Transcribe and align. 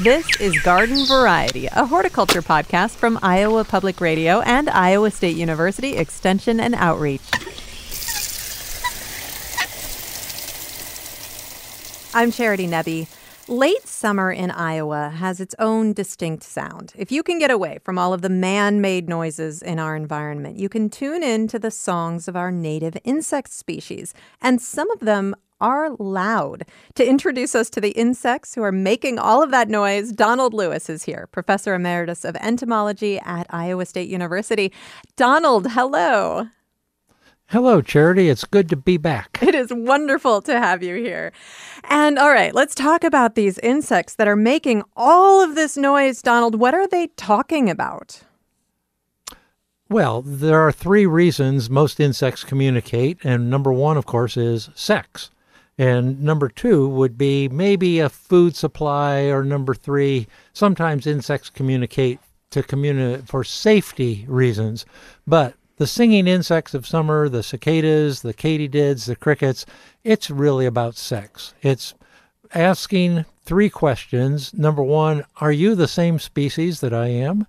This 0.00 0.28
is 0.40 0.60
Garden 0.62 1.06
Variety, 1.06 1.68
a 1.68 1.86
horticulture 1.86 2.42
podcast 2.42 2.96
from 2.96 3.18
Iowa 3.22 3.64
Public 3.64 3.98
Radio 3.98 4.42
and 4.42 4.68
Iowa 4.68 5.10
State 5.10 5.36
University 5.36 5.96
Extension 5.96 6.60
and 6.60 6.74
Outreach. 6.74 7.22
I'm 12.12 12.30
Charity 12.30 12.66
Nebbe. 12.66 13.08
Late 13.48 13.88
summer 13.88 14.30
in 14.30 14.50
Iowa 14.50 15.08
has 15.08 15.40
its 15.40 15.54
own 15.58 15.94
distinct 15.94 16.42
sound. 16.42 16.92
If 16.94 17.10
you 17.10 17.22
can 17.22 17.38
get 17.38 17.50
away 17.50 17.78
from 17.82 17.96
all 17.96 18.12
of 18.12 18.20
the 18.20 18.28
man 18.28 18.82
made 18.82 19.08
noises 19.08 19.62
in 19.62 19.78
our 19.78 19.96
environment, 19.96 20.58
you 20.58 20.68
can 20.68 20.90
tune 20.90 21.22
in 21.22 21.48
to 21.48 21.58
the 21.58 21.70
songs 21.70 22.28
of 22.28 22.36
our 22.36 22.52
native 22.52 22.98
insect 23.04 23.50
species. 23.50 24.12
And 24.42 24.60
some 24.60 24.90
of 24.90 25.00
them 25.00 25.34
are 25.60 25.90
loud. 25.98 26.64
To 26.94 27.08
introduce 27.08 27.54
us 27.54 27.70
to 27.70 27.80
the 27.80 27.90
insects 27.90 28.54
who 28.54 28.62
are 28.62 28.72
making 28.72 29.18
all 29.18 29.42
of 29.42 29.50
that 29.50 29.68
noise, 29.68 30.12
Donald 30.12 30.54
Lewis 30.54 30.88
is 30.88 31.04
here, 31.04 31.28
Professor 31.32 31.74
Emeritus 31.74 32.24
of 32.24 32.36
Entomology 32.36 33.18
at 33.20 33.46
Iowa 33.50 33.86
State 33.86 34.08
University. 34.08 34.72
Donald, 35.16 35.72
hello. 35.72 36.48
Hello, 37.50 37.80
Charity. 37.80 38.28
It's 38.28 38.44
good 38.44 38.68
to 38.70 38.76
be 38.76 38.96
back. 38.96 39.38
It 39.40 39.54
is 39.54 39.72
wonderful 39.72 40.42
to 40.42 40.58
have 40.58 40.82
you 40.82 40.96
here. 40.96 41.32
And 41.84 42.18
all 42.18 42.30
right, 42.30 42.52
let's 42.52 42.74
talk 42.74 43.04
about 43.04 43.36
these 43.36 43.58
insects 43.60 44.16
that 44.16 44.26
are 44.26 44.34
making 44.34 44.82
all 44.96 45.40
of 45.40 45.54
this 45.54 45.76
noise. 45.76 46.22
Donald, 46.22 46.58
what 46.58 46.74
are 46.74 46.88
they 46.88 47.06
talking 47.16 47.70
about? 47.70 48.22
Well, 49.88 50.22
there 50.22 50.60
are 50.60 50.72
three 50.72 51.06
reasons 51.06 51.70
most 51.70 52.00
insects 52.00 52.42
communicate, 52.42 53.18
and 53.22 53.48
number 53.48 53.72
one, 53.72 53.96
of 53.96 54.04
course, 54.04 54.36
is 54.36 54.68
sex. 54.74 55.30
And 55.78 56.22
number 56.22 56.48
two 56.48 56.88
would 56.88 57.18
be 57.18 57.48
maybe 57.48 58.00
a 58.00 58.08
food 58.08 58.56
supply, 58.56 59.24
or 59.24 59.44
number 59.44 59.74
three, 59.74 60.26
sometimes 60.52 61.06
insects 61.06 61.50
communicate 61.50 62.18
to 62.50 62.62
communicate 62.62 63.26
for 63.26 63.44
safety 63.44 64.24
reasons. 64.28 64.86
But 65.26 65.54
the 65.76 65.86
singing 65.86 66.26
insects 66.26 66.72
of 66.72 66.86
summer, 66.86 67.28
the 67.28 67.42
cicadas, 67.42 68.22
the 68.22 68.32
katydids, 68.32 69.04
the 69.04 69.16
crickets, 69.16 69.66
it's 70.04 70.30
really 70.30 70.64
about 70.64 70.96
sex. 70.96 71.52
It's 71.60 71.92
asking 72.54 73.26
three 73.44 73.68
questions. 73.68 74.54
Number 74.54 74.82
one, 74.82 75.24
are 75.40 75.52
you 75.52 75.74
the 75.74 75.88
same 75.88 76.18
species 76.18 76.80
that 76.80 76.94
I 76.94 77.08
am? 77.08 77.46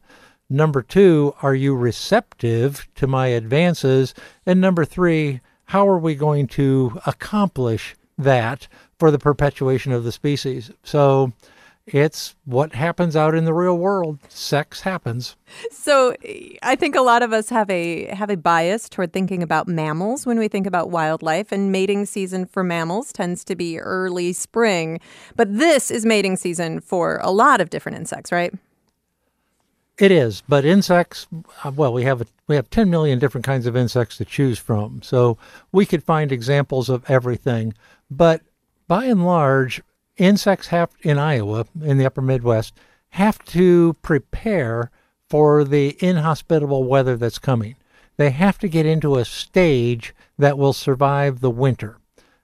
Number 0.49 0.81
two, 0.81 1.33
are 1.41 1.55
you 1.55 1.75
receptive 1.75 2.87
to 2.95 3.07
my 3.07 3.27
advances? 3.27 4.13
And 4.45 4.59
number 4.59 4.83
three, 4.83 5.39
how 5.65 5.87
are 5.87 5.99
we 5.99 6.15
going 6.15 6.47
to 6.47 6.99
accomplish 7.05 7.95
that 8.17 8.67
for 8.99 9.11
the 9.11 9.19
perpetuation 9.19 9.91
of 9.91 10.03
the 10.03 10.11
species. 10.11 10.71
So 10.83 11.33
it's 11.87 12.35
what 12.43 12.73
happens 12.73 13.15
out 13.15 13.33
in 13.33 13.45
the 13.45 13.53
real 13.53 13.77
world. 13.77 14.19
Sex 14.27 14.81
happens. 14.81 15.37
So 15.71 16.15
I 16.61 16.75
think 16.75 16.95
a 16.95 17.01
lot 17.01 17.23
of 17.23 17.31
us 17.31 17.49
have 17.49 17.69
a 17.69 18.07
have 18.07 18.29
a 18.29 18.35
bias 18.35 18.89
toward 18.89 19.13
thinking 19.13 19.41
about 19.41 19.69
mammals 19.69 20.25
when 20.25 20.37
we 20.37 20.49
think 20.49 20.67
about 20.67 20.89
wildlife 20.89 21.51
and 21.53 21.71
mating 21.71 22.05
season 22.05 22.45
for 22.45 22.61
mammals 22.61 23.13
tends 23.13 23.45
to 23.45 23.55
be 23.55 23.79
early 23.79 24.33
spring. 24.33 24.99
But 25.37 25.57
this 25.57 25.89
is 25.89 26.05
mating 26.05 26.35
season 26.35 26.81
for 26.81 27.19
a 27.23 27.31
lot 27.31 27.61
of 27.61 27.69
different 27.69 27.97
insects, 27.97 28.33
right? 28.33 28.53
It 29.97 30.11
is, 30.11 30.43
but 30.47 30.63
insects. 30.63 31.25
Uh, 31.63 31.71
well, 31.75 31.91
we 31.91 32.03
have 32.03 32.21
a, 32.21 32.27
we 32.47 32.55
have 32.55 32.69
10 32.69 32.89
million 32.89 33.17
different 33.17 33.45
kinds 33.45 33.65
of 33.65 33.75
insects 33.75 34.17
to 34.17 34.25
choose 34.25 34.59
from, 34.59 35.01
so 35.01 35.37
we 35.71 35.87
could 35.87 36.03
find 36.03 36.31
examples 36.31 36.87
of 36.87 37.09
everything. 37.09 37.73
But 38.09 38.41
by 38.87 39.05
and 39.05 39.25
large, 39.25 39.81
insects 40.17 40.67
have 40.67 40.91
in 41.01 41.17
Iowa, 41.17 41.65
in 41.81 41.97
the 41.97 42.05
upper 42.05 42.21
Midwest, 42.21 42.73
have 43.09 43.43
to 43.45 43.95
prepare 44.01 44.91
for 45.29 45.63
the 45.63 45.97
inhospitable 45.99 46.85
weather 46.85 47.17
that's 47.17 47.39
coming. 47.39 47.75
They 48.15 48.31
have 48.31 48.57
to 48.59 48.69
get 48.69 48.85
into 48.85 49.17
a 49.17 49.25
stage 49.25 50.15
that 50.37 50.57
will 50.57 50.73
survive 50.73 51.39
the 51.39 51.51
winter. 51.51 51.97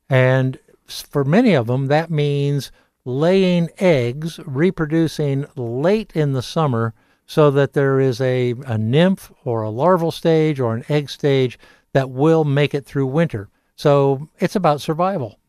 And 0.10 0.60
for 0.88 1.24
many 1.24 1.54
of 1.54 1.68
them, 1.68 1.88
that 1.88 2.12
means 2.12 2.72
laying 3.06 3.70
eggs, 3.80 4.40
reproducing 4.46 5.46
late 5.56 6.12
in 6.14 6.34
the 6.34 6.42
summer 6.42 6.94
so 7.26 7.50
that 7.52 7.74
there 7.74 8.00
is 8.00 8.22
a, 8.22 8.54
a 8.66 8.78
nymph 8.78 9.32
or 9.44 9.64
a 9.64 9.70
larval 9.70 10.12
stage 10.12 10.60
or 10.60 10.76
an 10.76 10.84
egg 10.90 11.10
stage 11.10 11.58
that 11.94 12.10
will 12.10 12.44
make 12.44 12.74
it 12.74 12.86
through 12.86 13.08
winter. 13.08 13.50
So 13.76 14.30
it's 14.40 14.56
about 14.56 14.82
survival. 14.82 15.40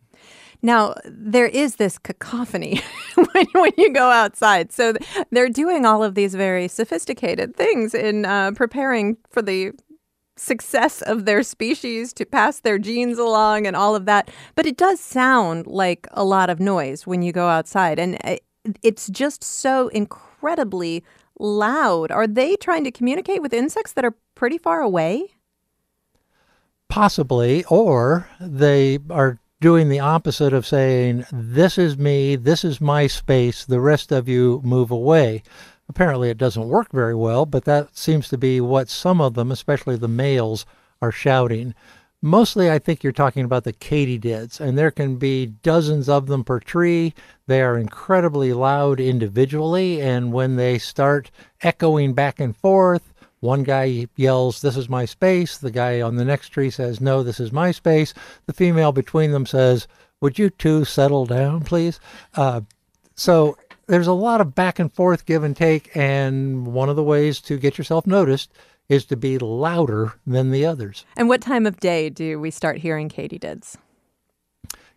Now, 0.65 0.95
there 1.05 1.47
is 1.47 1.77
this 1.77 1.99
cacophony 1.99 2.81
when, 3.15 3.47
when 3.53 3.73
you 3.77 3.93
go 3.93 4.11
outside. 4.11 4.73
So 4.73 4.95
they're 5.31 5.51
doing 5.51 5.85
all 5.85 6.03
of 6.03 6.15
these 6.15 6.35
very 6.35 6.69
sophisticated 6.69 7.55
things 7.55 7.93
in 7.93 8.25
uh, 8.25 8.53
preparing 8.53 9.19
for 9.29 9.43
the 9.43 9.73
success 10.37 11.03
of 11.03 11.27
their 11.27 11.43
species 11.43 12.15
to 12.15 12.25
pass 12.25 12.61
their 12.61 12.79
genes 12.79 13.19
along 13.19 13.67
and 13.67 13.77
all 13.77 13.95
of 13.95 14.07
that. 14.07 14.31
But 14.55 14.65
it 14.65 14.79
does 14.79 15.01
sound 15.01 15.67
like 15.67 16.07
a 16.13 16.25
lot 16.25 16.49
of 16.49 16.61
noise 16.61 17.07
when 17.07 17.21
you 17.21 17.31
go 17.31 17.49
outside. 17.49 17.99
And 17.99 18.17
uh, 18.25 18.37
it's 18.83 19.09
just 19.11 19.45
so 19.45 19.89
incredibly 19.89 21.05
loud. 21.39 22.11
Are 22.11 22.27
they 22.27 22.57
trying 22.57 22.85
to 22.85 22.91
communicate 22.91 23.43
with 23.43 23.53
insects 23.53 23.93
that 23.93 24.05
are 24.07 24.17
pretty 24.35 24.57
far 24.57 24.81
away? 24.81 25.35
Possibly, 26.89 27.65
or 27.65 28.31
they 28.41 28.99
are 29.11 29.41
doing 29.65 29.89
the 29.89 29.99
opposite 29.99 30.53
of 30.53 30.67
saying, 30.67 31.25
This 31.33 31.79
is 31.79 31.97
me, 31.97 32.37
this 32.37 32.67
is 32.67 32.83
my 32.83 33.07
space, 33.07 33.65
the 33.65 33.81
rest 33.81 34.13
of 34.13 34.29
you 34.29 34.61
move 34.63 34.91
away. 34.91 35.43
Apparently, 35.89 36.29
it 36.29 36.37
doesn't 36.37 36.69
work 36.69 36.93
very 36.93 37.15
well, 37.15 37.47
but 37.47 37.65
that 37.65 37.97
seems 37.97 38.29
to 38.29 38.37
be 38.37 38.61
what 38.61 38.91
some 38.91 39.23
of 39.23 39.33
them, 39.33 39.51
especially 39.51 39.97
the 39.97 40.07
males, 40.07 40.67
are 41.01 41.11
shouting. 41.11 41.75
Mostly, 42.21 42.71
I 42.71 42.79
think 42.79 43.03
you're 43.03 43.11
talking 43.11 43.43
about 43.43 43.65
the 43.65 43.73
katydids, 43.73 44.61
and 44.61 44.77
there 44.77 44.91
can 44.91 45.17
be 45.17 45.47
dozens 45.47 46.11
of 46.11 46.27
them 46.27 46.45
per 46.45 46.61
tree. 46.61 47.15
They 47.47 47.63
are 47.63 47.79
incredibly 47.79 48.53
loud 48.53 49.01
individually, 49.01 49.99
and 50.03 50.31
when 50.31 50.57
they 50.57 50.77
start 50.77 51.31
echoing 51.63 52.13
back 52.13 52.39
and 52.39 52.55
forth, 52.55 53.14
one 53.45 53.63
guy 53.63 54.07
yells, 54.17 54.63
This 54.63 54.77
is 54.77 54.89
my 54.89 55.05
space. 55.05 55.59
The 55.59 55.71
guy 55.71 56.01
on 56.01 56.17
the 56.17 56.25
next 56.25 56.49
tree 56.49 56.71
says, 56.71 57.01
No, 57.01 57.23
this 57.23 57.39
is 57.39 57.53
my 57.53 57.71
space. 57.71 58.15
The 58.47 58.55
female 58.55 58.91
between 58.91 59.33
them 59.33 59.47
says, 59.47 59.87
Would 60.21 60.39
you 60.39 60.51
two 60.51 60.85
settle 60.85 61.27
down, 61.27 61.61
please? 61.61 62.01
Uh, 62.35 62.63
so 63.15 63.57
there's 63.87 64.07
a 64.07 64.15
lot 64.15 64.41
of 64.41 64.55
back 64.55 64.79
and 64.79 64.93
forth, 64.93 65.27
give 65.27 65.45
and 65.45 65.55
take, 65.55 65.95
and 65.95 66.67
one 66.67 66.89
of 66.89 66.97
the 66.97 67.03
ways 67.03 67.41
to 67.43 67.59
get 67.59 67.77
yourself 67.77 68.07
noticed 68.07 68.51
is 68.89 69.05
to 69.07 69.17
be 69.17 69.39
louder 69.39 70.15
than 70.27 70.51
the 70.51 70.65
others. 70.65 71.05
And 71.17 71.29
what 71.29 71.41
time 71.43 71.67
of 71.67 71.81
day 71.81 72.11
do 72.11 72.41
we 72.41 72.51
start 72.51 72.79
hearing 72.79 73.09
katydids? 73.09 73.77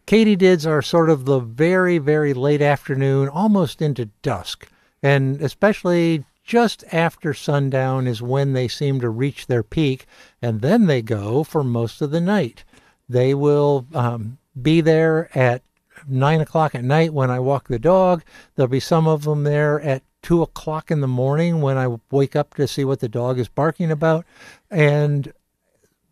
Katydids 0.08 0.66
are 0.66 0.82
sort 0.82 1.10
of 1.10 1.26
the 1.26 1.40
very, 1.40 1.98
very 1.98 2.34
late 2.34 2.62
afternoon, 2.62 3.28
almost 3.28 3.82
into 3.82 4.06
dusk. 4.22 4.70
And 5.04 5.42
especially 5.42 6.24
just 6.48 6.86
after 6.94 7.34
sundown 7.34 8.08
is 8.08 8.22
when 8.22 8.54
they 8.54 8.70
seem 8.70 9.02
to 9.02 9.10
reach 9.10 9.46
their 9.46 9.64
peak, 9.64 10.06
and 10.42 10.62
then 10.62 10.88
they 10.88 11.02
go 11.02 11.44
for 11.44 11.64
most 11.64 12.02
of 12.02 12.10
the 12.10 12.22
night. 12.22 12.64
They 13.08 13.34
will 13.34 13.86
um, 13.94 14.38
be 14.60 14.82
there 14.82 15.30
at 15.38 15.62
nine 16.08 16.40
o'clock 16.40 16.74
at 16.74 16.86
night 16.86 17.14
when 17.14 17.30
I 17.30 17.40
walk 17.40 17.68
the 17.68 17.78
dog. 17.78 18.24
There'll 18.56 18.70
be 18.70 18.80
some 18.80 19.08
of 19.08 19.26
them 19.26 19.44
there 19.44 19.82
at 19.82 20.04
two 20.22 20.42
o'clock 20.42 20.90
in 20.90 21.02
the 21.02 21.08
morning 21.08 21.62
when 21.62 21.78
I 21.78 21.98
wake 22.12 22.36
up 22.36 22.54
to 22.56 22.68
see 22.68 22.86
what 22.86 23.02
the 23.02 23.10
dog 23.10 23.40
is 23.40 23.50
barking 23.50 23.92
about. 23.92 24.26
And 24.72 25.34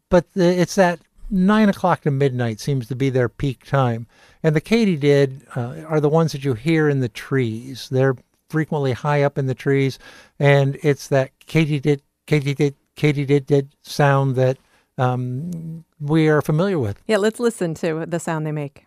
but 0.09 0.31
the, 0.33 0.45
it's 0.45 0.75
that 0.75 0.99
nine 1.29 1.69
o'clock 1.69 2.01
to 2.01 2.11
midnight 2.11 2.59
seems 2.59 2.87
to 2.87 2.95
be 2.95 3.09
their 3.09 3.29
peak 3.29 3.65
time. 3.65 4.05
And 4.43 4.55
the 4.55 4.61
katydid 4.61 5.43
uh, 5.57 5.85
are 5.87 5.99
the 5.99 6.09
ones 6.09 6.33
that 6.33 6.43
you 6.43 6.53
hear 6.53 6.89
in 6.89 6.99
the 6.99 7.09
trees. 7.09 7.89
They're 7.89 8.15
frequently 8.49 8.93
high 8.93 9.23
up 9.23 9.37
in 9.37 9.47
the 9.47 9.55
trees, 9.55 9.99
and 10.39 10.77
it's 10.83 11.07
that 11.09 11.31
katydid, 11.47 12.01
katydid, 12.27 12.73
katydid 12.95 13.45
did 13.45 13.75
sound 13.83 14.35
that 14.35 14.57
um, 14.97 15.83
we 15.99 16.27
are 16.27 16.41
familiar 16.41 16.79
with. 16.79 17.01
Yeah, 17.07 17.17
let's 17.17 17.39
listen 17.39 17.73
to 17.75 18.05
the 18.05 18.19
sound 18.19 18.45
they 18.45 18.51
make. 18.51 18.85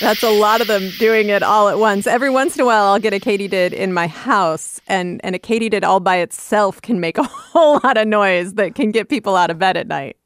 That's 0.00 0.24
a 0.24 0.30
lot 0.30 0.60
of 0.60 0.66
them 0.66 0.90
doing 0.98 1.28
it 1.28 1.42
all 1.42 1.68
at 1.68 1.78
once. 1.78 2.06
Every 2.06 2.28
once 2.28 2.56
in 2.56 2.60
a 2.60 2.66
while, 2.66 2.86
I'll 2.86 2.98
get 2.98 3.14
a 3.14 3.20
katydid 3.20 3.72
in 3.72 3.92
my 3.92 4.08
house, 4.08 4.80
and, 4.88 5.20
and 5.24 5.36
a 5.36 5.38
katydid 5.38 5.84
all 5.84 6.00
by 6.00 6.16
itself 6.16 6.82
can 6.82 7.00
make 7.00 7.16
a 7.16 7.22
whole 7.22 7.80
lot 7.82 7.96
of 7.96 8.08
noise 8.08 8.54
that 8.54 8.74
can 8.74 8.90
get 8.90 9.08
people 9.08 9.36
out 9.36 9.50
of 9.50 9.58
bed 9.58 9.76
at 9.76 9.86
night. 9.86 10.16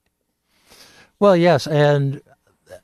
Well, 1.21 1.37
yes, 1.37 1.67
and 1.67 2.23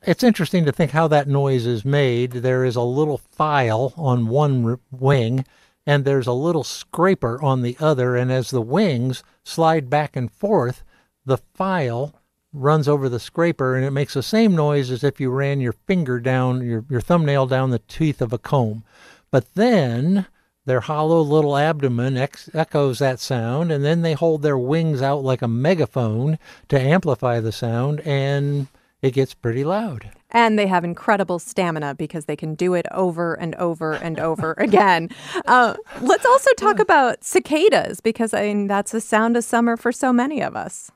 it's 0.07 0.25
interesting 0.25 0.65
to 0.65 0.73
think 0.73 0.91
how 0.91 1.07
that 1.09 1.29
noise 1.29 1.67
is 1.67 1.85
made. 1.85 2.33
There 2.33 2.65
is 2.65 2.75
a 2.75 2.83
little 2.83 3.19
file 3.19 3.93
on 3.97 4.27
one 4.27 4.81
wing, 4.91 5.45
and 5.87 6.05
there's 6.05 6.27
a 6.27 6.33
little 6.33 6.65
scraper 6.65 7.41
on 7.43 7.63
the 7.63 7.77
other, 7.79 8.17
and 8.17 8.33
as 8.33 8.51
the 8.51 8.61
wings 8.61 9.23
slide 9.45 9.89
back 9.89 10.17
and 10.17 10.33
forth, 10.33 10.83
the 11.25 11.39
file 11.55 12.15
runs 12.53 12.89
over 12.89 13.09
the 13.09 13.19
scraper 13.19 13.77
and 13.77 13.85
it 13.85 13.91
makes 13.91 14.15
the 14.15 14.23
same 14.23 14.55
noise 14.55 14.91
as 14.91 15.03
if 15.03 15.21
you 15.21 15.29
ran 15.31 15.61
your 15.61 15.73
finger 15.73 16.21
down, 16.21 16.65
your, 16.65 16.85
your 16.89 17.01
thumbnail 17.01 17.47
down 17.47 17.71
the 17.71 17.81
teeth 17.81 18.23
of 18.23 18.33
a 18.33 18.39
comb. 18.39 18.85
But 19.31 19.55
then 19.55 20.27
their 20.67 20.81
hollow 20.81 21.21
little 21.21 21.57
abdomen 21.57 22.17
ex- 22.17 22.49
echoes 22.55 22.99
that 22.99 23.21
sound, 23.21 23.71
and 23.71 23.85
then 23.85 24.03
they 24.03 24.15
hold 24.15 24.43
their 24.43 24.59
wings 24.59 25.03
out 25.03 25.23
like 25.23 25.43
a 25.43 25.49
megaphone 25.49 26.39
to 26.69 26.81
amplify 26.81 27.41
the 27.41 27.53
sound, 27.53 28.01
and 28.01 28.69
it 29.03 29.13
gets 29.13 29.35
pretty 29.35 29.65
loud. 29.65 30.11
And 30.31 30.59
they 30.59 30.67
have 30.67 30.83
incredible 30.83 31.39
stamina 31.39 31.95
because 31.95 32.25
they 32.25 32.37
can 32.37 32.55
do 32.55 32.75
it 32.75 32.87
over 32.91 33.35
and 33.35 33.55
over 33.57 33.93
and 33.93 34.19
over 34.19 34.55
again. 34.59 35.11
Uh, 35.47 35.75
let's 36.01 36.25
also 36.25 36.51
talk 36.57 36.79
about 36.79 37.23
cicadas 37.23 38.01
because 38.01 38.33
I 38.33 38.43
mean 38.43 38.67
that's 38.67 38.93
the 38.93 39.01
sound 39.01 39.37
of 39.37 39.45
summer 39.45 39.77
for 39.77 39.93
so 39.93 40.13
many 40.13 40.41
of 40.41 40.57
us. 40.57 40.91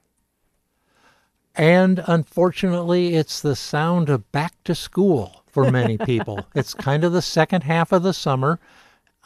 And 1.55 2.03
unfortunately, 2.07 3.17
it's 3.17 3.41
the 3.41 3.57
sound 3.57 4.09
of 4.09 4.31
back 4.33 4.55
to 4.65 4.75
school 4.75 5.43
for 5.49 5.71
many 5.71 5.99
people. 5.99 6.47
it's 6.55 6.73
kind 6.73 7.05
of 7.05 7.13
the 7.13 7.23
second 7.23 7.65
half 7.65 7.93
of 7.93 8.03
the 8.03 8.15
summer. 8.15 8.59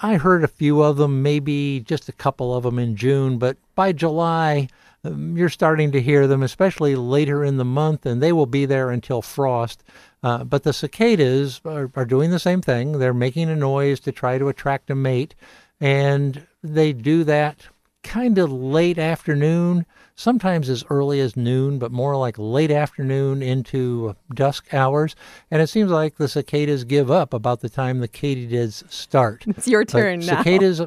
I 0.02 0.16
heard 0.16 0.42
a 0.42 0.48
few 0.48 0.82
of 0.82 0.96
them, 0.96 1.22
maybe 1.22 1.80
just 1.80 2.08
a 2.08 2.12
couple 2.12 2.54
of 2.54 2.64
them 2.64 2.78
in 2.78 2.96
June, 2.96 3.38
but 3.38 3.56
by 3.76 3.92
July, 3.92 4.68
um, 5.04 5.36
you're 5.36 5.48
starting 5.48 5.92
to 5.92 6.02
hear 6.02 6.26
them, 6.26 6.42
especially 6.42 6.96
later 6.96 7.44
in 7.44 7.56
the 7.56 7.64
month, 7.64 8.04
and 8.04 8.20
they 8.20 8.32
will 8.32 8.46
be 8.46 8.66
there 8.66 8.90
until 8.90 9.22
frost. 9.22 9.84
Uh, 10.22 10.42
but 10.42 10.64
the 10.64 10.72
cicadas 10.72 11.60
are, 11.64 11.90
are 11.94 12.04
doing 12.04 12.30
the 12.30 12.38
same 12.40 12.60
thing. 12.60 12.98
They're 12.98 13.14
making 13.14 13.48
a 13.48 13.56
noise 13.56 14.00
to 14.00 14.12
try 14.12 14.38
to 14.38 14.48
attract 14.48 14.90
a 14.90 14.94
mate, 14.96 15.36
and 15.80 16.46
they 16.62 16.92
do 16.92 17.22
that 17.24 17.66
kind 18.02 18.38
of 18.38 18.52
late 18.52 18.98
afternoon, 18.98 19.86
sometimes 20.22 20.68
as 20.68 20.84
early 20.88 21.20
as 21.20 21.36
noon, 21.36 21.78
but 21.78 21.92
more 21.92 22.16
like 22.16 22.38
late 22.38 22.70
afternoon 22.70 23.42
into 23.42 24.16
dusk 24.34 24.72
hours. 24.72 25.14
And 25.50 25.60
it 25.60 25.66
seems 25.66 25.90
like 25.90 26.16
the 26.16 26.28
cicadas 26.28 26.84
give 26.84 27.10
up 27.10 27.34
about 27.34 27.60
the 27.60 27.68
time 27.68 27.98
the 27.98 28.08
katydids 28.08 28.90
start. 28.90 29.44
It's 29.62 29.68
your 29.68 29.84
turn 29.84 30.20
but 30.20 30.26
now. 30.26 30.42
Cicadas, 30.42 30.80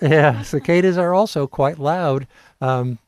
yeah, 0.00 0.42
cicadas 0.42 0.98
are 0.98 1.14
also 1.14 1.46
quite 1.46 1.78
loud. 1.78 2.26
Um, 2.60 2.98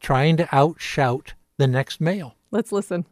trying 0.00 0.36
to 0.38 0.44
outshout 0.46 1.32
the 1.58 1.66
next 1.66 2.00
male. 2.00 2.34
Let's 2.50 2.72
listen. 2.72 3.06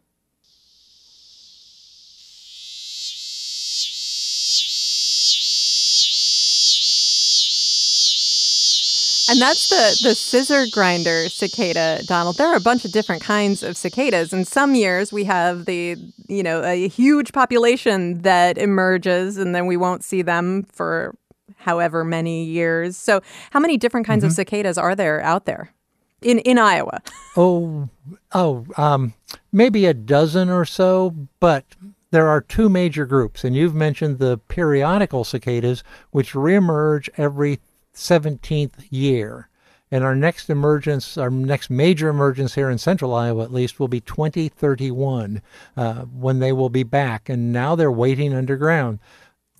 And 9.35 9.41
that's 9.41 9.67
the 9.67 10.07
the 10.07 10.15
scissor 10.15 10.63
grinder 10.71 11.27
cicada, 11.27 12.01
Donald. 12.05 12.37
There 12.37 12.47
are 12.47 12.55
a 12.55 12.61
bunch 12.61 12.85
of 12.85 12.93
different 12.93 13.21
kinds 13.21 13.63
of 13.63 13.75
cicadas. 13.75 14.31
And 14.31 14.47
some 14.47 14.75
years 14.75 15.11
we 15.11 15.25
have 15.25 15.65
the, 15.65 15.97
you 16.29 16.41
know, 16.41 16.63
a 16.63 16.87
huge 16.87 17.33
population 17.33 18.21
that 18.21 18.57
emerges 18.57 19.35
and 19.35 19.53
then 19.53 19.65
we 19.65 19.75
won't 19.75 20.05
see 20.05 20.21
them 20.21 20.63
for 20.71 21.13
however 21.57 22.05
many 22.05 22.45
years. 22.45 22.95
So 22.95 23.21
how 23.51 23.59
many 23.59 23.75
different 23.75 24.07
kinds 24.07 24.21
mm-hmm. 24.21 24.29
of 24.29 24.35
cicadas 24.35 24.77
are 24.77 24.95
there 24.95 25.21
out 25.21 25.45
there? 25.45 25.73
in 26.21 26.39
in 26.39 26.57
Iowa? 26.57 27.01
oh, 27.35 27.89
oh, 28.31 28.65
um, 28.77 29.13
maybe 29.51 29.85
a 29.85 29.93
dozen 29.93 30.49
or 30.49 30.63
so, 30.63 31.13
but 31.41 31.65
there 32.11 32.29
are 32.29 32.39
two 32.39 32.69
major 32.69 33.05
groups, 33.05 33.43
and 33.43 33.53
you've 33.53 33.75
mentioned 33.75 34.19
the 34.19 34.37
periodical 34.37 35.25
cicadas, 35.25 35.83
which 36.11 36.31
reemerge 36.31 37.09
every 37.17 37.59
17th 37.95 38.87
year. 38.89 39.49
And 39.91 40.03
our 40.03 40.15
next 40.15 40.49
emergence, 40.49 41.17
our 41.17 41.29
next 41.29 41.69
major 41.69 42.09
emergence 42.09 42.55
here 42.55 42.69
in 42.69 42.77
central 42.77 43.13
Iowa 43.13 43.43
at 43.43 43.53
least, 43.53 43.79
will 43.79 43.87
be 43.87 44.01
2031 44.01 45.41
uh, 45.77 45.93
when 46.01 46.39
they 46.39 46.51
will 46.51 46.69
be 46.69 46.83
back. 46.83 47.29
And 47.29 47.53
now 47.53 47.75
they're 47.75 47.91
waiting 47.91 48.33
underground. 48.33 48.99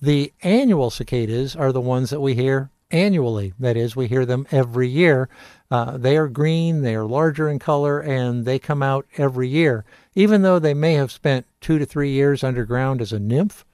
The 0.00 0.32
annual 0.42 0.90
cicadas 0.90 1.56
are 1.56 1.72
the 1.72 1.80
ones 1.80 2.10
that 2.10 2.20
we 2.20 2.34
hear 2.34 2.70
annually. 2.90 3.54
That 3.58 3.76
is, 3.76 3.96
we 3.96 4.08
hear 4.08 4.26
them 4.26 4.46
every 4.50 4.88
year. 4.88 5.28
Uh, 5.70 5.96
they 5.96 6.16
are 6.16 6.28
green, 6.28 6.82
they 6.82 6.94
are 6.94 7.06
larger 7.06 7.48
in 7.48 7.58
color, 7.58 8.00
and 8.00 8.44
they 8.44 8.58
come 8.58 8.82
out 8.82 9.06
every 9.16 9.48
year. 9.48 9.84
Even 10.14 10.42
though 10.42 10.58
they 10.58 10.74
may 10.74 10.94
have 10.94 11.10
spent 11.10 11.46
two 11.60 11.78
to 11.78 11.86
three 11.86 12.10
years 12.10 12.44
underground 12.44 13.00
as 13.00 13.12
a 13.12 13.18
nymph, 13.18 13.64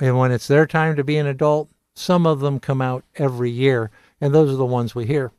and 0.00 0.18
when 0.18 0.32
it's 0.32 0.48
their 0.48 0.66
time 0.66 0.96
to 0.96 1.04
be 1.04 1.16
an 1.16 1.26
adult, 1.26 1.68
some 1.94 2.26
of 2.26 2.40
them 2.40 2.60
come 2.60 2.80
out 2.80 3.04
every 3.16 3.50
year, 3.50 3.90
and 4.20 4.34
those 4.34 4.52
are 4.52 4.56
the 4.56 4.64
ones 4.64 4.94
we 4.94 5.06
hear. 5.06 5.32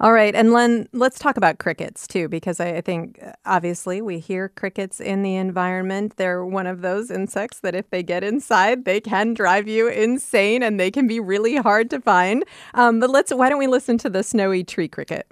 All 0.00 0.12
right. 0.12 0.34
And 0.34 0.52
Len, 0.52 0.88
let's 0.92 1.18
talk 1.18 1.36
about 1.36 1.58
crickets 1.58 2.08
too, 2.08 2.28
because 2.28 2.58
I, 2.58 2.76
I, 2.76 2.80
think 2.80 3.20
uh, 3.22 3.32
obviously 3.44 4.02
we 4.02 4.18
hear 4.18 4.48
crickets 4.48 5.00
in 5.00 5.22
the 5.22 5.36
environment. 5.36 6.16
They're 6.16 6.44
one 6.44 6.66
of 6.66 6.80
those 6.80 7.10
insects 7.10 7.60
that 7.60 7.74
if 7.74 7.88
they 7.90 8.02
get 8.02 8.24
inside, 8.24 8.84
they 8.84 9.00
can 9.00 9.32
drive 9.32 9.68
you 9.68 9.88
insane 9.88 10.62
and 10.62 10.80
they 10.80 10.90
can 10.90 11.06
be 11.06 11.20
really 11.20 11.56
hard 11.56 11.88
to 11.90 12.00
find. 12.00 12.44
Um, 12.74 12.98
but 12.98 13.10
let's, 13.10 13.32
why 13.32 13.48
don't 13.48 13.60
we 13.60 13.68
listen 13.68 13.96
to 13.98 14.10
the 14.10 14.24
snowy 14.24 14.64
tree 14.64 14.88
cricket? 14.88 15.26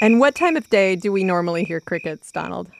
And 0.00 0.20
what 0.20 0.34
time 0.34 0.56
of 0.56 0.68
day 0.70 0.96
do 0.96 1.10
we 1.12 1.24
normally 1.24 1.64
hear 1.64 1.80
crickets, 1.80 2.30
Donald? 2.30 2.70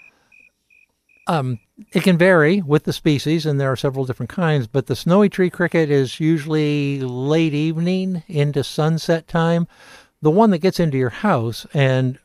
Um, 1.26 1.58
it 1.92 2.02
can 2.02 2.16
vary 2.16 2.62
with 2.62 2.84
the 2.84 2.92
species, 2.92 3.44
and 3.44 3.60
there 3.60 3.70
are 3.70 3.76
several 3.76 4.06
different 4.06 4.30
kinds, 4.30 4.66
but 4.66 4.86
the 4.86 4.96
snowy 4.96 5.28
tree 5.28 5.50
cricket 5.50 5.90
is 5.90 6.20
usually 6.20 7.00
late 7.00 7.54
evening 7.54 8.22
into 8.28 8.64
sunset 8.64 9.28
time. 9.28 9.68
The 10.22 10.30
one 10.30 10.50
that 10.50 10.58
gets 10.58 10.80
into 10.80 10.96
your 10.96 11.10
house 11.10 11.66
and 11.74 12.18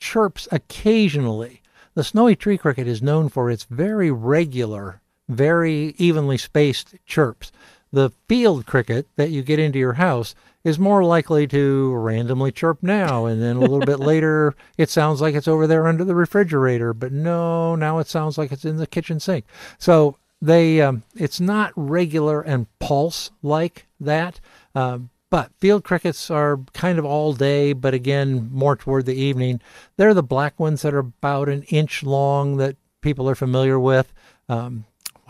chirps 0.00 0.48
occasionally. 0.50 1.62
The 1.94 2.04
snowy 2.04 2.34
tree 2.34 2.58
cricket 2.58 2.88
is 2.88 3.02
known 3.02 3.28
for 3.28 3.50
its 3.50 3.64
very 3.64 4.10
regular, 4.10 5.00
very 5.28 5.94
evenly 5.98 6.38
spaced 6.38 6.94
chirps. 7.06 7.52
The 7.92 8.10
field 8.28 8.66
cricket 8.66 9.06
that 9.16 9.30
you 9.30 9.42
get 9.42 9.58
into 9.58 9.78
your 9.78 9.94
house 9.94 10.34
is 10.62 10.78
more 10.78 11.02
likely 11.04 11.46
to 11.48 11.94
randomly 11.94 12.52
chirp 12.52 12.82
now 12.82 13.26
and 13.26 13.42
then 13.42 13.56
a 13.56 13.60
little 13.60 13.80
bit 13.80 13.98
later 14.00 14.54
it 14.76 14.90
sounds 14.90 15.20
like 15.20 15.34
it's 15.34 15.48
over 15.48 15.66
there 15.66 15.86
under 15.86 16.04
the 16.04 16.14
refrigerator 16.14 16.92
but 16.92 17.12
no 17.12 17.74
now 17.74 17.98
it 17.98 18.06
sounds 18.06 18.36
like 18.36 18.52
it's 18.52 18.64
in 18.64 18.76
the 18.76 18.86
kitchen 18.86 19.18
sink. 19.18 19.44
So 19.78 20.16
they 20.42 20.80
um, 20.80 21.02
it's 21.16 21.40
not 21.40 21.72
regular 21.76 22.40
and 22.42 22.66
pulse 22.78 23.30
like 23.42 23.86
that 23.98 24.40
um, 24.74 25.10
but 25.30 25.50
field 25.58 25.84
crickets 25.84 26.30
are 26.30 26.60
kind 26.72 26.98
of 26.98 27.04
all 27.04 27.32
day 27.32 27.72
but 27.72 27.94
again 27.94 28.50
more 28.52 28.76
toward 28.76 29.06
the 29.06 29.14
evening. 29.14 29.60
They're 29.96 30.14
the 30.14 30.22
black 30.22 30.60
ones 30.60 30.82
that 30.82 30.94
are 30.94 30.98
about 30.98 31.48
an 31.48 31.62
inch 31.64 32.02
long 32.02 32.58
that 32.58 32.76
people 33.00 33.28
are 33.28 33.34
familiar 33.34 33.78
with. 33.78 34.12
Um, 34.48 34.84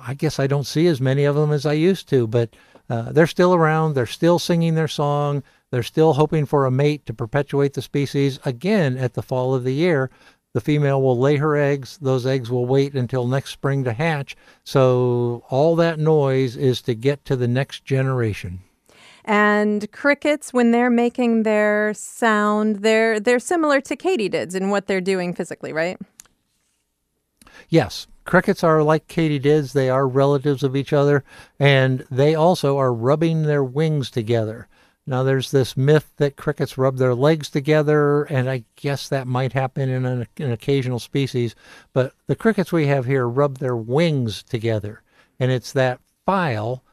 i 0.06 0.14
guess 0.14 0.38
i 0.38 0.46
don't 0.46 0.66
see 0.66 0.86
as 0.86 1.00
many 1.00 1.24
of 1.24 1.34
them 1.34 1.52
as 1.52 1.66
i 1.66 1.72
used 1.72 2.08
to 2.08 2.26
but 2.26 2.50
uh, 2.90 3.12
they're 3.12 3.26
still 3.26 3.54
around. 3.54 3.94
They're 3.94 4.04
still 4.04 4.40
singing 4.40 4.74
their 4.74 4.88
song. 4.88 5.44
They're 5.70 5.84
still 5.84 6.14
hoping 6.14 6.44
for 6.44 6.66
a 6.66 6.72
mate 6.72 7.06
to 7.06 7.14
perpetuate 7.14 7.74
the 7.74 7.82
species. 7.82 8.40
Again, 8.44 8.98
at 8.98 9.14
the 9.14 9.22
fall 9.22 9.54
of 9.54 9.62
the 9.62 9.72
year, 9.72 10.10
the 10.52 10.60
female 10.60 11.00
will 11.00 11.16
lay 11.16 11.36
her 11.36 11.56
eggs. 11.56 11.96
Those 12.02 12.26
eggs 12.26 12.50
will 12.50 12.66
wait 12.66 12.94
until 12.94 13.28
next 13.28 13.50
spring 13.50 13.84
to 13.84 13.92
hatch. 13.92 14.36
So 14.64 15.44
all 15.48 15.76
that 15.76 16.00
noise 16.00 16.56
is 16.56 16.82
to 16.82 16.94
get 16.96 17.24
to 17.26 17.36
the 17.36 17.46
next 17.46 17.84
generation. 17.84 18.60
And 19.24 19.90
crickets, 19.92 20.52
when 20.52 20.72
they're 20.72 20.90
making 20.90 21.44
their 21.44 21.94
sound, 21.94 22.76
they're 22.76 23.20
they're 23.20 23.38
similar 23.38 23.80
to 23.82 23.94
katydids 23.94 24.56
in 24.56 24.70
what 24.70 24.88
they're 24.88 25.00
doing 25.00 25.34
physically, 25.34 25.72
right? 25.72 25.98
Yes, 27.68 28.08
crickets 28.24 28.62
are 28.62 28.82
like 28.82 29.08
katydids. 29.08 29.72
They 29.72 29.90
are 29.90 30.06
relatives 30.06 30.62
of 30.62 30.76
each 30.76 30.92
other, 30.92 31.24
and 31.58 32.04
they 32.10 32.34
also 32.34 32.78
are 32.78 32.92
rubbing 32.92 33.42
their 33.42 33.64
wings 33.64 34.10
together. 34.10 34.68
Now, 35.06 35.22
there's 35.22 35.50
this 35.50 35.76
myth 35.76 36.12
that 36.18 36.36
crickets 36.36 36.78
rub 36.78 36.98
their 36.98 37.14
legs 37.14 37.50
together, 37.50 38.24
and 38.24 38.48
I 38.48 38.64
guess 38.76 39.08
that 39.08 39.26
might 39.26 39.52
happen 39.52 39.88
in 39.88 40.04
an, 40.04 40.26
an 40.38 40.52
occasional 40.52 40.98
species. 40.98 41.54
But 41.92 42.12
the 42.26 42.36
crickets 42.36 42.70
we 42.70 42.86
have 42.86 43.06
here 43.06 43.28
rub 43.28 43.58
their 43.58 43.76
wings 43.76 44.42
together, 44.42 45.02
and 45.40 45.50
it's 45.50 45.72
that 45.72 46.00
file 46.26 46.84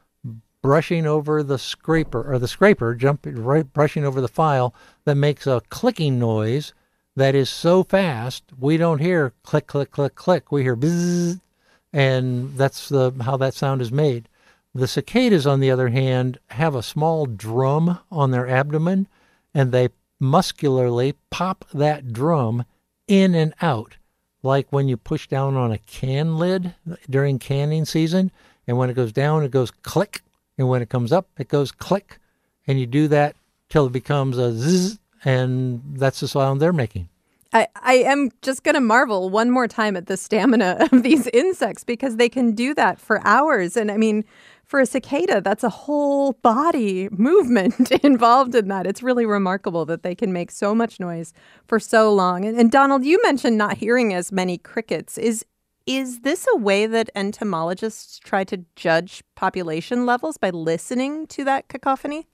brushing 0.62 1.06
over 1.06 1.42
the 1.42 1.58
scraper, 1.58 2.32
or 2.32 2.38
the 2.38 2.48
scraper 2.48 2.94
jumping 2.94 3.42
right, 3.42 3.72
brushing 3.72 4.04
over 4.04 4.20
the 4.20 4.28
file 4.28 4.74
that 5.04 5.14
makes 5.14 5.46
a 5.46 5.62
clicking 5.68 6.18
noise 6.18 6.72
that 7.18 7.34
is 7.34 7.50
so 7.50 7.82
fast 7.82 8.44
we 8.58 8.76
don't 8.76 9.00
hear 9.00 9.32
click 9.42 9.66
click 9.66 9.90
click 9.90 10.14
click. 10.14 10.52
We 10.52 10.62
hear 10.62 10.76
bzzz 10.76 11.40
and 11.92 12.56
that's 12.56 12.88
the 12.88 13.12
how 13.22 13.36
that 13.38 13.54
sound 13.54 13.82
is 13.82 13.90
made. 13.90 14.28
The 14.74 14.86
cicadas 14.86 15.46
on 15.46 15.60
the 15.60 15.70
other 15.70 15.88
hand 15.88 16.38
have 16.50 16.74
a 16.74 16.82
small 16.82 17.26
drum 17.26 17.98
on 18.10 18.30
their 18.30 18.48
abdomen 18.48 19.08
and 19.52 19.72
they 19.72 19.88
muscularly 20.20 21.14
pop 21.30 21.64
that 21.74 22.12
drum 22.12 22.64
in 23.08 23.34
and 23.34 23.54
out. 23.60 23.96
Like 24.42 24.68
when 24.70 24.86
you 24.86 24.96
push 24.96 25.26
down 25.26 25.56
on 25.56 25.72
a 25.72 25.78
can 25.78 26.38
lid 26.38 26.74
during 27.10 27.38
canning 27.38 27.84
season 27.84 28.30
and 28.66 28.78
when 28.78 28.90
it 28.90 28.94
goes 28.94 29.12
down 29.12 29.42
it 29.42 29.50
goes 29.50 29.70
click 29.70 30.22
And 30.58 30.68
when 30.68 30.82
it 30.82 30.88
comes 30.88 31.12
up, 31.12 31.28
it 31.38 31.48
goes 31.48 31.70
click. 31.72 32.18
And 32.66 32.78
you 32.78 32.86
do 32.86 33.08
that 33.08 33.36
till 33.70 33.86
it 33.86 33.92
becomes 33.92 34.36
a 34.36 34.52
zzz, 34.52 34.98
and 35.24 35.82
that's 35.96 36.20
the 36.20 36.28
sound 36.28 36.60
they're 36.60 36.72
making. 36.72 37.08
I, 37.52 37.66
I 37.76 37.94
am 37.94 38.30
just 38.42 38.62
going 38.62 38.74
to 38.74 38.80
marvel 38.80 39.30
one 39.30 39.50
more 39.50 39.66
time 39.66 39.96
at 39.96 40.06
the 40.06 40.16
stamina 40.16 40.88
of 40.92 41.02
these 41.02 41.26
insects 41.28 41.84
because 41.84 42.16
they 42.16 42.28
can 42.28 42.52
do 42.52 42.74
that 42.74 43.00
for 43.00 43.26
hours. 43.26 43.76
And 43.76 43.90
I 43.90 43.96
mean, 43.96 44.24
for 44.64 44.80
a 44.80 44.86
cicada, 44.86 45.40
that's 45.40 45.64
a 45.64 45.70
whole 45.70 46.32
body 46.34 47.08
movement 47.10 47.90
involved 48.04 48.54
in 48.54 48.68
that. 48.68 48.86
It's 48.86 49.02
really 49.02 49.24
remarkable 49.24 49.86
that 49.86 50.02
they 50.02 50.14
can 50.14 50.32
make 50.32 50.50
so 50.50 50.74
much 50.74 51.00
noise 51.00 51.32
for 51.66 51.80
so 51.80 52.12
long. 52.12 52.44
And, 52.44 52.58
and 52.58 52.70
Donald, 52.70 53.04
you 53.04 53.18
mentioned 53.22 53.56
not 53.56 53.78
hearing 53.78 54.12
as 54.12 54.30
many 54.30 54.58
crickets. 54.58 55.16
Is 55.16 55.44
is 55.86 56.20
this 56.20 56.46
a 56.52 56.56
way 56.58 56.84
that 56.84 57.08
entomologists 57.14 58.18
try 58.18 58.44
to 58.44 58.62
judge 58.76 59.22
population 59.34 60.04
levels 60.04 60.36
by 60.36 60.50
listening 60.50 61.26
to 61.28 61.44
that 61.44 61.68
cacophony? 61.68 62.26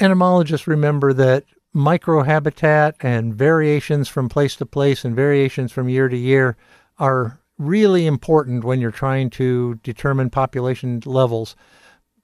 Entomologists 0.00 0.66
remember 0.66 1.12
that 1.12 1.44
microhabitat 1.76 2.94
and 3.00 3.34
variations 3.34 4.08
from 4.08 4.30
place 4.30 4.56
to 4.56 4.64
place 4.64 5.04
and 5.04 5.14
variations 5.14 5.70
from 5.70 5.90
year 5.90 6.08
to 6.08 6.16
year 6.16 6.56
are 6.98 7.38
really 7.58 8.06
important 8.06 8.64
when 8.64 8.80
you're 8.80 8.90
trying 8.90 9.28
to 9.28 9.78
determine 9.82 10.30
population 10.30 11.02
levels. 11.04 11.54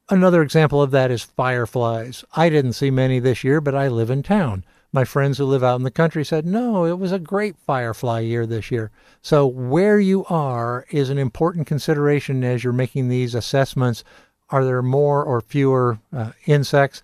Another 0.09 0.40
example 0.40 0.80
of 0.80 0.90
that 0.92 1.11
is 1.11 1.23
fireflies. 1.23 2.25
I 2.35 2.49
didn't 2.49 2.73
see 2.73 2.90
many 2.90 3.18
this 3.18 3.45
year, 3.45 3.61
but 3.61 3.75
I 3.75 3.88
live 3.88 4.09
in 4.09 4.23
town. 4.23 4.64
My 4.92 5.04
friends 5.04 5.37
who 5.37 5.45
live 5.45 5.62
out 5.62 5.76
in 5.76 5.83
the 5.83 5.90
country 5.90 6.25
said, 6.25 6.47
no, 6.47 6.87
it 6.87 6.99
was 6.99 7.12
a 7.12 7.18
great 7.18 7.59
firefly 7.59 8.21
year 8.21 8.47
this 8.47 8.71
year. 8.71 8.90
So, 9.21 9.47
where 9.47 10.00
you 10.00 10.25
are 10.26 10.87
is 10.90 11.11
an 11.11 11.18
important 11.18 11.66
consideration 11.66 12.42
as 12.42 12.64
you're 12.64 12.73
making 12.73 13.09
these 13.09 13.35
assessments. 13.35 14.02
Are 14.49 14.64
there 14.64 14.80
more 14.80 15.25
or 15.25 15.40
fewer 15.40 15.99
uh, 16.12 16.30
insects? 16.47 17.02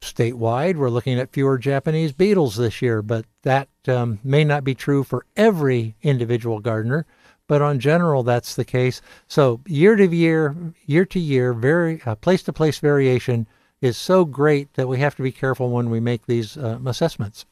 Statewide. 0.00 0.76
We're 0.76 0.90
looking 0.90 1.18
at 1.18 1.32
fewer 1.32 1.58
Japanese 1.58 2.12
beetles 2.12 2.56
this 2.56 2.80
year, 2.80 3.02
but 3.02 3.26
that 3.42 3.68
um, 3.86 4.18
may 4.24 4.44
not 4.44 4.64
be 4.64 4.74
true 4.74 5.04
for 5.04 5.26
every 5.36 5.94
individual 6.02 6.60
gardener. 6.60 7.06
But 7.46 7.62
on 7.62 7.80
general, 7.80 8.22
that's 8.22 8.54
the 8.54 8.64
case. 8.64 9.02
So 9.26 9.60
year 9.66 9.96
to 9.96 10.06
year, 10.06 10.54
year 10.86 11.04
to 11.06 11.18
year, 11.18 11.52
very 11.52 12.00
uh, 12.06 12.14
place 12.14 12.44
to 12.44 12.52
place 12.52 12.78
variation 12.78 13.48
is 13.80 13.96
so 13.96 14.24
great 14.24 14.74
that 14.74 14.88
we 14.88 14.98
have 15.00 15.16
to 15.16 15.22
be 15.22 15.32
careful 15.32 15.70
when 15.70 15.90
we 15.90 16.00
make 16.00 16.26
these 16.26 16.56
uh, 16.56 16.78
assessments. 16.86 17.46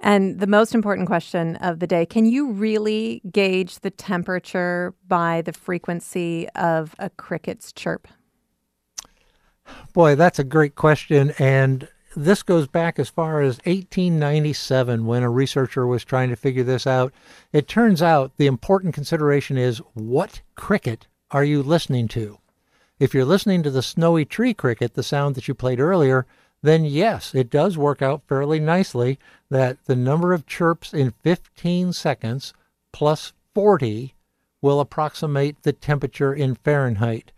And 0.00 0.40
the 0.40 0.46
most 0.46 0.74
important 0.74 1.06
question 1.06 1.56
of 1.56 1.78
the 1.78 1.86
day 1.86 2.04
can 2.04 2.26
you 2.26 2.50
really 2.50 3.22
gauge 3.30 3.78
the 3.80 3.90
temperature 3.90 4.94
by 5.06 5.42
the 5.42 5.52
frequency 5.52 6.48
of 6.50 6.94
a 6.98 7.10
cricket's 7.10 7.72
chirp? 7.72 8.08
Boy, 9.92 10.14
that's 10.14 10.38
a 10.38 10.44
great 10.44 10.74
question. 10.74 11.32
And 11.38 11.88
this 12.16 12.42
goes 12.42 12.66
back 12.66 12.98
as 12.98 13.08
far 13.08 13.40
as 13.40 13.58
1897 13.64 15.06
when 15.06 15.22
a 15.22 15.30
researcher 15.30 15.86
was 15.86 16.04
trying 16.04 16.30
to 16.30 16.36
figure 16.36 16.62
this 16.62 16.86
out. 16.86 17.12
It 17.52 17.68
turns 17.68 18.02
out 18.02 18.32
the 18.36 18.46
important 18.46 18.94
consideration 18.94 19.58
is 19.58 19.78
what 19.94 20.42
cricket 20.54 21.06
are 21.30 21.44
you 21.44 21.62
listening 21.62 22.08
to? 22.08 22.38
If 22.98 23.12
you're 23.12 23.24
listening 23.24 23.62
to 23.64 23.70
the 23.70 23.82
snowy 23.82 24.24
tree 24.24 24.54
cricket, 24.54 24.94
the 24.94 25.02
sound 25.02 25.34
that 25.34 25.48
you 25.48 25.54
played 25.54 25.80
earlier, 25.80 26.26
then 26.62 26.84
yes, 26.84 27.34
it 27.34 27.50
does 27.50 27.76
work 27.76 28.00
out 28.00 28.22
fairly 28.26 28.60
nicely 28.60 29.18
that 29.50 29.84
the 29.84 29.96
number 29.96 30.32
of 30.32 30.46
chirps 30.46 30.94
in 30.94 31.12
15 31.22 31.92
seconds 31.92 32.54
plus 32.92 33.32
40 33.54 34.14
will 34.62 34.80
approximate 34.80 35.62
the 35.62 35.72
temperature 35.74 36.32
in 36.32 36.54
Fahrenheit. 36.54 37.32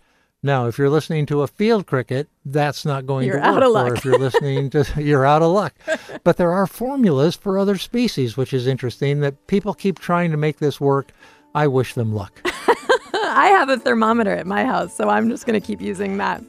Now, 0.46 0.66
if 0.68 0.78
you're 0.78 0.88
listening 0.88 1.26
to 1.26 1.42
a 1.42 1.48
field 1.48 1.88
cricket, 1.88 2.28
that's 2.44 2.84
not 2.84 3.04
going 3.04 3.26
you're 3.26 3.40
to 3.40 3.42
work. 3.42 3.56
Out 3.56 3.62
of 3.64 3.72
luck. 3.72 3.90
Or 3.90 3.94
if 3.96 4.04
you're 4.04 4.18
listening 4.26 4.70
to, 4.70 4.86
you're 4.96 5.26
out 5.26 5.42
of 5.42 5.50
luck. 5.50 5.74
But 6.22 6.36
there 6.36 6.52
are 6.52 6.68
formulas 6.68 7.34
for 7.34 7.58
other 7.58 7.76
species, 7.76 8.36
which 8.36 8.52
is 8.54 8.68
interesting 8.68 9.20
that 9.22 9.48
people 9.48 9.74
keep 9.74 9.98
trying 9.98 10.30
to 10.30 10.36
make 10.36 10.58
this 10.58 10.80
work. 10.80 11.10
I 11.52 11.66
wish 11.66 11.94
them 11.94 12.14
luck. 12.14 12.40
I 12.44 13.48
have 13.58 13.68
a 13.70 13.76
thermometer 13.76 14.30
at 14.30 14.46
my 14.46 14.64
house, 14.64 14.94
so 14.94 15.08
I'm 15.08 15.28
just 15.28 15.46
going 15.46 15.60
to 15.60 15.66
keep 15.66 15.80
using 15.80 16.18
that. 16.18 16.44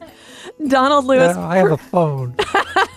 Donald 0.68 1.04
Lewis. 1.04 1.36
Uh, 1.36 1.40
I 1.40 1.56
have 1.56 1.72
a 1.72 1.76
phone. 1.90 2.36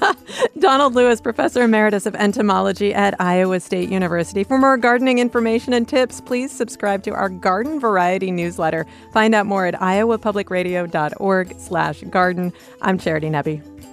Donald 0.60 0.96
Lewis, 0.96 1.22
Professor 1.22 1.64
Emeritus 1.64 2.06
of 2.06 2.16
Entomology 2.16 2.94
at 2.94 3.20
Iowa 3.20 3.60
State 3.60 3.90
University. 3.90 4.44
For 4.44 4.58
more 4.58 4.78
gardening 4.78 5.20
information 5.20 5.74
and 5.74 5.88
tips, 5.88 6.22
please 6.22 6.52
subscribe 6.52 7.04
to 7.04 7.12
our 7.12 7.30
Garden 7.30 7.80
Variety 7.80 8.32
newsletter. 8.32 8.86
Find 9.14 9.36
out 9.36 9.46
more 9.46 9.66
at 9.66 9.76
iowapublicradio.org 9.76 11.60
slash 11.60 12.02
garden. 12.04 12.54
I'm 12.82 12.98
Charity 12.98 13.30
Nebbe. 13.30 13.91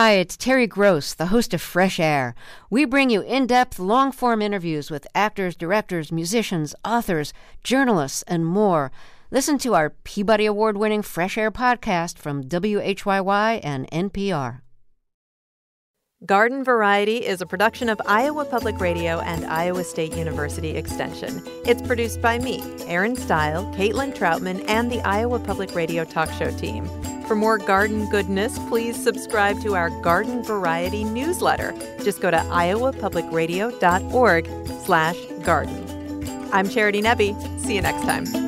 Hi, 0.00 0.12
it's 0.12 0.36
Terry 0.36 0.68
Gross, 0.68 1.12
the 1.12 1.26
host 1.26 1.52
of 1.52 1.60
Fresh 1.60 1.98
Air. 1.98 2.36
We 2.70 2.84
bring 2.84 3.10
you 3.10 3.22
in 3.22 3.48
depth, 3.48 3.80
long 3.80 4.12
form 4.12 4.40
interviews 4.40 4.92
with 4.92 5.08
actors, 5.12 5.56
directors, 5.56 6.12
musicians, 6.12 6.72
authors, 6.84 7.32
journalists, 7.64 8.22
and 8.28 8.46
more. 8.46 8.92
Listen 9.32 9.58
to 9.58 9.74
our 9.74 9.90
Peabody 9.90 10.46
Award 10.46 10.76
winning 10.76 11.02
Fresh 11.02 11.36
Air 11.36 11.50
podcast 11.50 12.16
from 12.16 12.44
WHYY 12.44 13.58
and 13.64 13.90
NPR. 13.90 14.60
Garden 16.24 16.62
Variety 16.62 17.26
is 17.26 17.40
a 17.40 17.46
production 17.46 17.88
of 17.88 18.00
Iowa 18.06 18.44
Public 18.44 18.78
Radio 18.78 19.18
and 19.18 19.44
Iowa 19.46 19.82
State 19.82 20.14
University 20.14 20.76
Extension. 20.76 21.42
It's 21.66 21.82
produced 21.82 22.22
by 22.22 22.38
me, 22.38 22.62
Erin 22.86 23.16
Stile, 23.16 23.64
Caitlin 23.74 24.14
Troutman, 24.14 24.64
and 24.68 24.92
the 24.92 25.00
Iowa 25.00 25.40
Public 25.40 25.74
Radio 25.74 26.04
talk 26.04 26.30
show 26.30 26.56
team. 26.56 26.88
For 27.28 27.36
more 27.36 27.58
garden 27.58 28.08
goodness, 28.08 28.58
please 28.70 28.96
subscribe 28.96 29.60
to 29.60 29.76
our 29.76 29.90
Garden 29.90 30.42
Variety 30.42 31.04
newsletter. 31.04 31.74
Just 32.02 32.22
go 32.22 32.30
to 32.30 32.38
iowapublicradio.org 32.38 34.48
slash 34.86 35.18
garden. 35.42 36.48
I'm 36.54 36.70
Charity 36.70 37.02
Nebbe. 37.02 37.60
See 37.60 37.74
you 37.74 37.82
next 37.82 38.04
time. 38.04 38.47